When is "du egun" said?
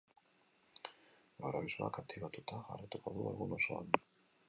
3.19-3.59